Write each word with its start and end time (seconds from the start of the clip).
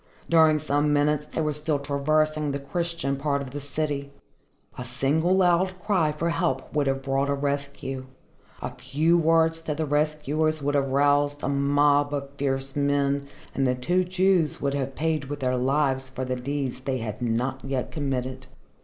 During 0.27 0.57
some 0.57 0.91
minutes 0.91 1.27
they 1.27 1.41
were 1.41 1.53
still 1.53 1.77
traversing 1.77 2.49
the 2.53 2.59
Christian 2.59 3.17
part 3.17 3.39
of 3.39 3.51
the 3.51 3.59
city. 3.59 4.11
A 4.75 4.83
single 4.83 5.35
loud 5.35 5.77
cry 5.79 6.11
for 6.11 6.31
help 6.31 6.73
would 6.73 6.87
have 6.87 7.03
brought 7.03 7.29
a 7.29 7.35
rescue, 7.35 8.07
a 8.63 8.71
few 8.71 9.15
words 9.15 9.61
to 9.61 9.75
the 9.75 9.85
rescuers 9.85 10.59
would 10.59 10.73
have 10.73 10.89
roused 10.89 11.43
a 11.43 11.47
mob 11.49 12.15
of 12.15 12.31
fierce 12.31 12.75
men 12.75 13.27
and 13.53 13.67
the 13.67 13.75
two 13.75 14.03
Jews 14.03 14.59
would 14.59 14.73
have 14.73 14.95
paid 14.95 15.25
with 15.25 15.41
their 15.41 15.55
lives 15.55 16.09
for 16.09 16.25
the 16.25 16.35
deeds 16.35 16.79
they 16.79 16.97
had 16.97 17.21
not 17.21 17.63
yet 17.63 17.91
committed. 17.91 18.47